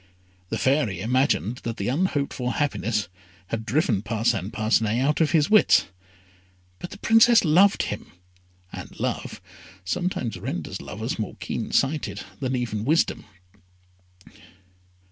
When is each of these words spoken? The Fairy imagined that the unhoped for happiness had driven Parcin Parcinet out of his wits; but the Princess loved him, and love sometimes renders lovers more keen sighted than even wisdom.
The 0.49 0.57
Fairy 0.57 0.99
imagined 0.99 1.57
that 1.57 1.77
the 1.77 1.87
unhoped 1.87 2.33
for 2.33 2.53
happiness 2.53 3.07
had 3.49 3.67
driven 3.67 4.01
Parcin 4.01 4.49
Parcinet 4.49 4.99
out 4.99 5.21
of 5.21 5.29
his 5.29 5.47
wits; 5.51 5.85
but 6.79 6.89
the 6.89 6.97
Princess 6.97 7.45
loved 7.45 7.83
him, 7.83 8.11
and 8.73 8.99
love 8.99 9.39
sometimes 9.85 10.39
renders 10.39 10.81
lovers 10.81 11.19
more 11.19 11.35
keen 11.35 11.71
sighted 11.71 12.23
than 12.39 12.55
even 12.55 12.83
wisdom. 12.83 13.25